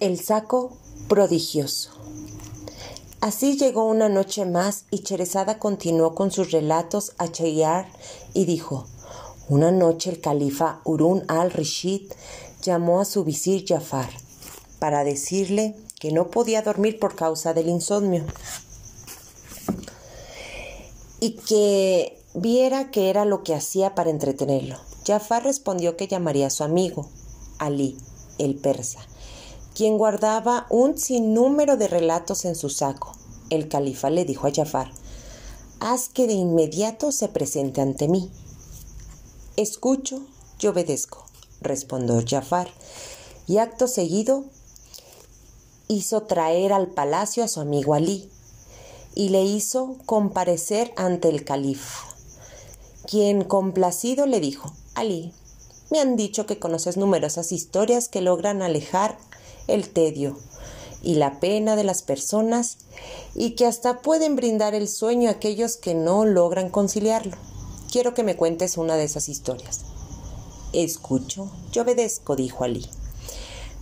[0.00, 1.90] El saco prodigioso.
[3.20, 7.86] Así llegó una noche más y Cherezada continuó con sus relatos a Cheyar
[8.32, 8.86] y dijo,
[9.50, 12.10] una noche el califa Urun al-Rishid
[12.62, 14.08] llamó a su visir Jafar
[14.78, 18.24] para decirle que no podía dormir por causa del insomnio
[21.20, 24.78] y que viera qué era lo que hacía para entretenerlo.
[25.06, 27.10] Jafar respondió que llamaría a su amigo,
[27.58, 27.98] Ali,
[28.38, 29.00] el persa,
[29.80, 33.14] quien guardaba un sinnúmero de relatos en su saco.
[33.48, 34.92] El califa le dijo a Jafar,
[35.80, 38.30] haz que de inmediato se presente ante mí.
[39.56, 40.20] Escucho
[40.60, 41.24] y obedezco,
[41.62, 42.68] respondió Jafar,
[43.46, 44.44] y acto seguido
[45.88, 48.30] hizo traer al palacio a su amigo Ali
[49.14, 52.06] y le hizo comparecer ante el califa,
[53.06, 55.32] quien complacido le dijo, Ali,
[55.90, 59.16] me han dicho que conoces numerosas historias que logran alejar
[59.66, 60.38] el tedio
[61.02, 62.78] y la pena de las personas
[63.34, 67.36] y que hasta pueden brindar el sueño a aquellos que no logran conciliarlo.
[67.90, 69.80] Quiero que me cuentes una de esas historias.
[70.72, 72.86] Escucho yo obedezco, dijo Alí.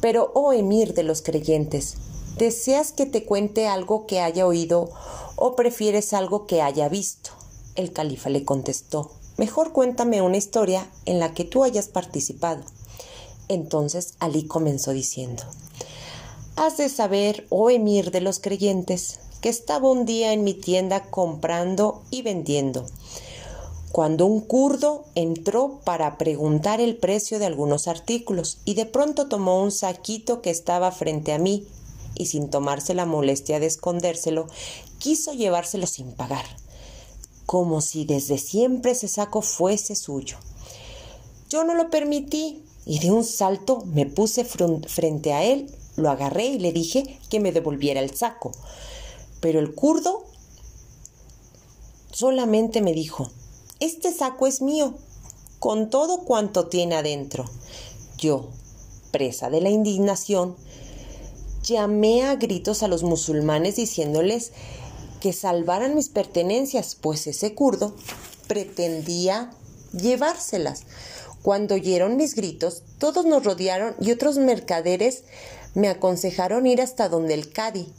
[0.00, 1.96] Pero, oh emir de los creyentes,
[2.36, 4.90] ¿deseas que te cuente algo que haya oído
[5.36, 7.30] o prefieres algo que haya visto?
[7.74, 12.62] El califa le contestó, mejor cuéntame una historia en la que tú hayas participado.
[13.48, 15.42] Entonces Alí comenzó diciendo,
[16.56, 21.10] Has de saber, oh emir de los creyentes, que estaba un día en mi tienda
[21.10, 22.86] comprando y vendiendo,
[23.92, 29.62] cuando un kurdo entró para preguntar el precio de algunos artículos y de pronto tomó
[29.62, 31.66] un saquito que estaba frente a mí
[32.16, 34.46] y sin tomarse la molestia de escondérselo,
[34.98, 36.44] quiso llevárselo sin pagar,
[37.46, 40.38] como si desde siempre ese saco fuese suyo.
[41.50, 46.46] Yo no lo permití y de un salto me puse frente a él lo agarré
[46.46, 48.52] y le dije que me devolviera el saco.
[49.40, 50.24] Pero el kurdo
[52.12, 53.30] solamente me dijo,
[53.80, 54.94] este saco es mío,
[55.58, 57.44] con todo cuanto tiene adentro.
[58.18, 58.48] Yo,
[59.10, 60.56] presa de la indignación,
[61.62, 64.52] llamé a gritos a los musulmanes diciéndoles
[65.20, 67.94] que salvaran mis pertenencias, pues ese kurdo
[68.46, 69.52] pretendía
[69.92, 70.84] llevárselas.
[71.44, 75.24] Cuando oyeron mis gritos, todos nos rodearon y otros mercaderes
[75.74, 77.92] me aconsejaron ir hasta donde el Cadi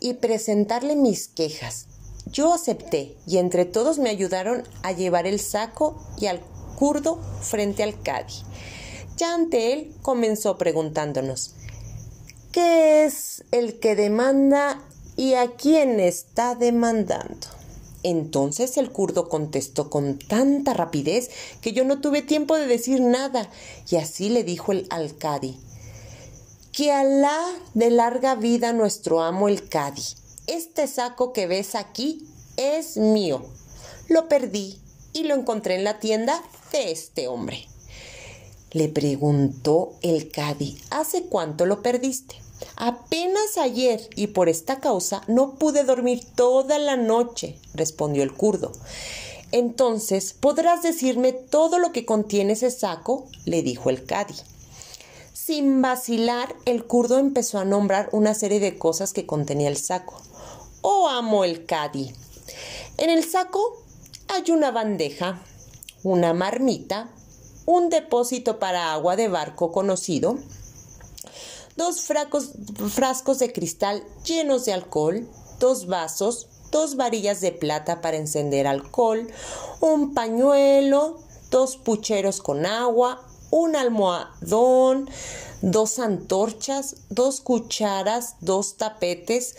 [0.00, 1.88] y presentarle mis quejas.
[2.24, 6.40] Yo acepté y entre todos me ayudaron a llevar el saco y al
[6.78, 8.32] kurdo frente al Cadi.
[9.18, 11.56] Ya ante él comenzó preguntándonos,
[12.50, 14.80] ¿qué es el que demanda
[15.16, 17.53] y a quién está demandando?
[18.04, 23.50] Entonces el kurdo contestó con tanta rapidez que yo no tuve tiempo de decir nada
[23.90, 25.58] y así le dijo el alcadi
[26.74, 27.40] que Alá
[27.74, 30.02] de larga vida nuestro amo el Cadi.
[30.48, 32.26] Este saco que ves aquí
[32.56, 33.46] es mío.
[34.08, 34.80] Lo perdí
[35.12, 37.68] y lo encontré en la tienda de este hombre.
[38.72, 42.43] Le preguntó el Cadi, ¿hace cuánto lo perdiste?
[42.76, 48.72] Apenas ayer y por esta causa no pude dormir toda la noche, respondió el kurdo.
[49.52, 53.26] Entonces, ¿podrás decirme todo lo que contiene ese saco?
[53.44, 54.34] le dijo el Cadi.
[55.32, 60.20] Sin vacilar, el kurdo empezó a nombrar una serie de cosas que contenía el saco.
[60.80, 62.12] Oh, amo el Cadi.
[62.96, 63.82] En el saco
[64.28, 65.40] hay una bandeja,
[66.02, 67.10] una marmita,
[67.66, 70.38] un depósito para agua de barco conocido,
[71.76, 78.66] dos frascos de cristal llenos de alcohol, dos vasos, dos varillas de plata para encender
[78.66, 79.28] alcohol,
[79.80, 81.18] un pañuelo,
[81.50, 85.08] dos pucheros con agua, un almohadón,
[85.62, 89.54] dos antorchas, dos cucharas, dos tapetes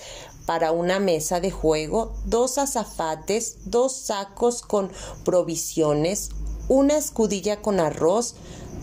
[0.45, 4.91] para una mesa de juego, dos azafates, dos sacos con
[5.23, 6.29] provisiones,
[6.67, 8.35] una escudilla con arroz,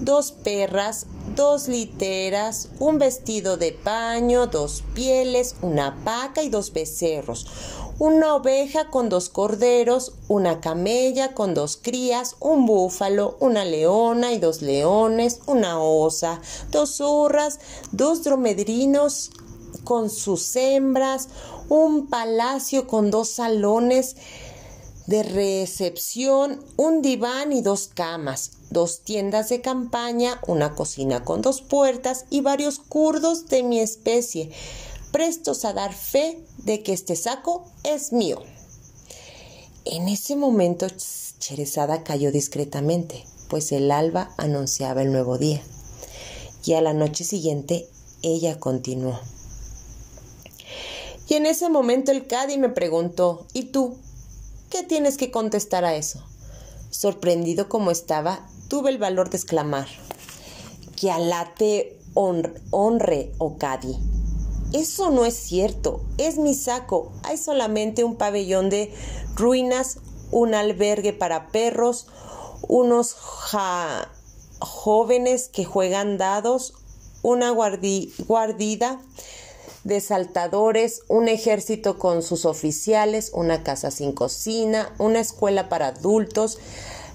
[0.04, 7.46] dos perras, dos literas, un vestido de paño, dos pieles, una vaca y dos becerros,
[8.00, 14.38] una oveja con dos corderos, una camella con dos crías, un búfalo, una leona y
[14.38, 16.40] dos leones, una osa,
[16.72, 17.60] dos zurras,
[17.92, 19.30] dos dromedrinos
[19.84, 21.28] con sus hembras,
[21.68, 24.16] un palacio con dos salones
[25.06, 31.60] de recepción, un diván y dos camas, dos tiendas de campaña, una cocina con dos
[31.60, 34.50] puertas y varios kurdos de mi especie,
[35.10, 38.40] prestos a dar fe de que este saco es mío.
[39.84, 40.86] En ese momento
[41.38, 45.60] Cherezada cayó discretamente, pues el alba anunciaba el nuevo día.
[46.64, 47.88] Y a la noche siguiente
[48.22, 49.18] ella continuó.
[51.28, 53.96] Y en ese momento el Cadi me preguntó, ¿y tú?
[54.72, 56.24] ¿Qué tienes que contestar a eso?
[56.88, 59.86] Sorprendido como estaba, tuve el valor de exclamar,
[60.96, 63.98] que Alá te honre, oh Cadi.
[64.72, 67.12] Eso no es cierto, es mi saco.
[67.22, 68.90] Hay solamente un pabellón de
[69.36, 69.98] ruinas,
[70.30, 72.06] un albergue para perros,
[72.66, 73.14] unos
[74.58, 76.72] jóvenes que juegan dados,
[77.20, 79.02] una guardida
[79.84, 86.58] de saltadores, un ejército con sus oficiales, una casa sin cocina, una escuela para adultos,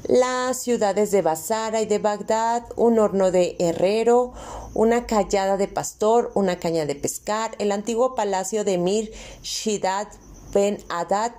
[0.08, 4.34] las ciudades de Basara y de Bagdad, un horno de herrero,
[4.74, 9.12] una callada de pastor, una caña de pescar, el antiguo palacio de Mir
[9.42, 10.08] Shidad
[10.54, 11.34] Ben Adad,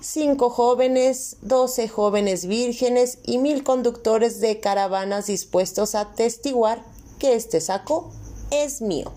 [0.00, 6.82] cinco jóvenes, doce jóvenes vírgenes y mil conductores de caravanas dispuestos a atestiguar
[7.18, 8.10] que este saco
[8.50, 9.12] es mío.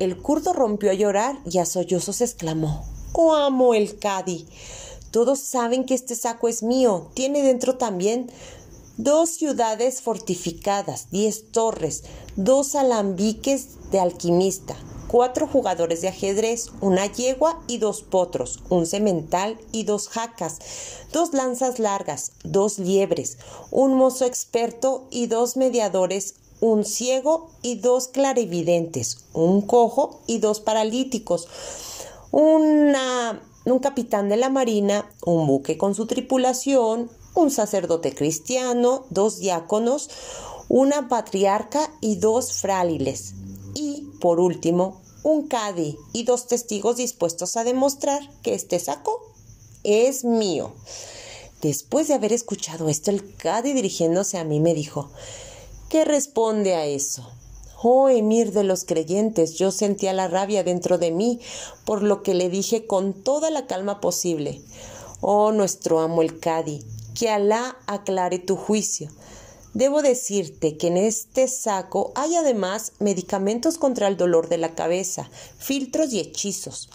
[0.00, 4.46] El kurdo rompió a llorar y a sollozos exclamó: ¡Oh, amo el Cadi!
[5.12, 7.10] Todos saben que este saco es mío.
[7.14, 8.30] Tiene dentro también
[8.96, 12.02] dos ciudades fortificadas, diez torres,
[12.34, 14.76] dos alambiques de alquimista,
[15.06, 20.58] cuatro jugadores de ajedrez, una yegua y dos potros, un cemental y dos jacas,
[21.12, 23.38] dos lanzas largas, dos liebres,
[23.70, 30.60] un mozo experto y dos mediadores, un ciego y dos clarividentes, un cojo y dos
[30.60, 31.46] paralíticos,
[32.30, 39.38] una un capitán de la marina, un buque con su tripulación, un sacerdote cristiano, dos
[39.38, 40.08] diáconos,
[40.68, 43.34] una patriarca y dos frágiles.
[43.74, 49.20] Y, por último, un cadi y dos testigos dispuestos a demostrar que este saco
[49.82, 50.72] es mío.
[51.60, 55.10] Después de haber escuchado esto, el cadi dirigiéndose a mí me dijo,
[55.88, 57.30] ¿qué responde a eso?
[57.82, 61.40] Oh emir de los creyentes, yo sentía la rabia dentro de mí,
[61.84, 64.62] por lo que le dije con toda la calma posible.
[65.20, 66.82] Oh nuestro amo el Cadi,
[67.14, 69.10] que Alá aclare tu juicio.
[69.74, 75.28] Debo decirte que en este saco hay además medicamentos contra el dolor de la cabeza,
[75.58, 76.88] filtros y hechizos,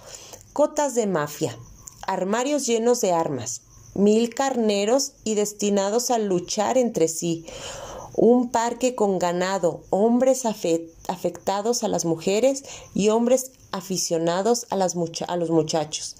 [0.53, 1.57] cotas de mafia,
[2.07, 3.61] armarios llenos de armas,
[3.95, 7.45] mil carneros y destinados a luchar entre sí,
[8.21, 15.49] un parque con ganado, hombres afectados a las mujeres y hombres aficionados a, a los
[15.49, 16.17] muchachos,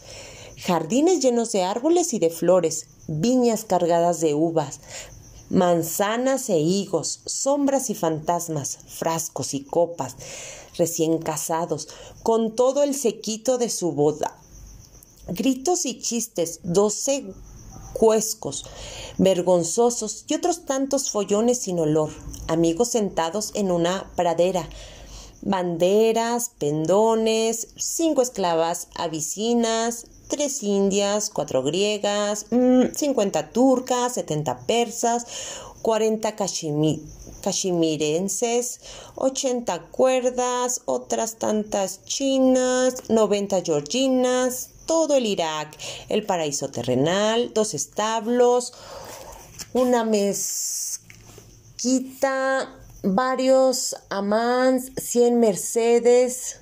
[0.55, 4.79] jardines llenos de árboles y de flores, viñas cargadas de uvas,
[5.49, 10.15] manzanas e higos, sombras y fantasmas, frascos y copas,
[10.77, 11.89] recién casados,
[12.23, 14.37] con todo el sequito de su boda.
[15.27, 17.25] Gritos y chistes, doce
[17.99, 18.63] cuescos,
[19.17, 22.11] vergonzosos y otros tantos follones sin olor,
[22.47, 24.69] amigos sentados en una pradera,
[25.41, 35.25] banderas, pendones, cinco esclavas avicinas, tres indias, cuatro griegas, mm, cincuenta turcas, setenta persas,
[35.81, 38.79] cuarenta cachimirenses,
[39.15, 45.77] ochenta cuerdas, otras tantas chinas, noventa georginas, todo el Irak,
[46.09, 48.73] el paraíso terrenal, dos establos,
[49.71, 50.97] una mezquita,
[53.03, 56.57] varios amans, cien mercedes,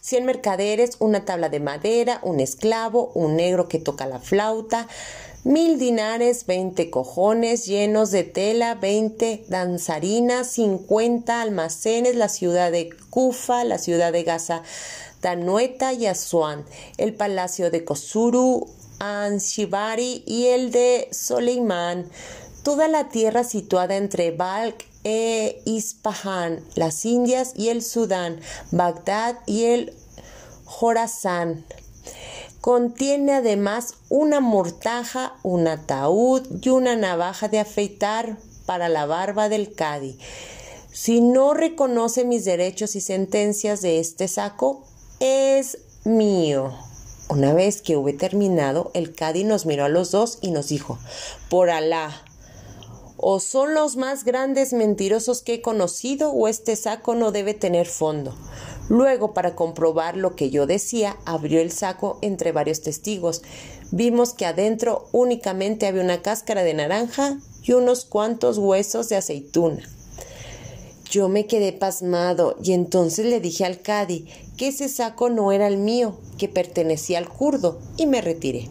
[0.00, 4.88] cien mercaderes, una tabla de madera, un esclavo, un negro que toca la flauta,
[5.44, 13.62] mil dinares, veinte cojones llenos de tela, veinte danzarinas, cincuenta almacenes, la ciudad de Kufa,
[13.62, 14.64] la ciudad de Gaza
[15.20, 16.64] Tanueta y Asuán,
[16.96, 22.08] el palacio de Kosuru, Anshibari y el de Soleimán,
[22.62, 29.64] toda la tierra situada entre Balk e Ispahan, las Indias y el Sudán, Bagdad y
[29.64, 29.94] el
[30.64, 31.64] Jorazán.
[32.60, 39.74] Contiene además una mortaja, un ataúd y una navaja de afeitar para la barba del
[39.74, 40.18] Cadi.
[40.92, 44.84] Si no reconoce mis derechos y sentencias de este saco,
[45.20, 46.72] es mío.
[47.28, 50.98] Una vez que hube terminado, el Cadi nos miró a los dos y nos dijo,
[51.50, 52.22] por Alá,
[53.16, 57.86] o son los más grandes mentirosos que he conocido o este saco no debe tener
[57.86, 58.34] fondo.
[58.88, 63.42] Luego, para comprobar lo que yo decía, abrió el saco entre varios testigos.
[63.90, 69.82] Vimos que adentro únicamente había una cáscara de naranja y unos cuantos huesos de aceituna.
[71.10, 74.26] Yo me quedé pasmado y entonces le dije al Cadi
[74.58, 78.68] que ese saco no era el mío, que pertenecía al kurdo, y me retiré.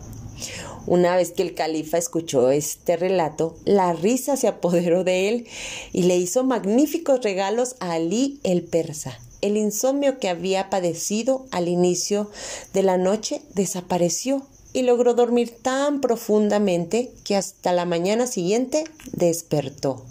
[0.86, 5.48] Una vez que el califa escuchó este relato, la risa se apoderó de él
[5.91, 9.20] y le hizo magníficos regalos a Ali el persa.
[9.41, 12.29] El insomnio que había padecido al inicio
[12.74, 20.06] de la noche desapareció y logró dormir tan profundamente que hasta la mañana siguiente despertó.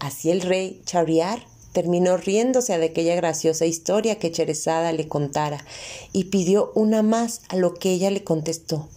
[0.00, 5.64] Así el rey Chariar terminó riéndose de aquella graciosa historia que Cherezada le contara
[6.12, 8.88] y pidió una más a lo que ella le contestó.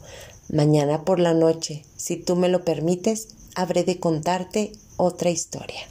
[0.49, 5.81] Mañana por la noche, si tú me lo permites, habré de contarte otra historia.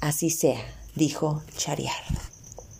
[0.00, 0.60] Así sea,
[0.94, 2.35] dijo Chariar.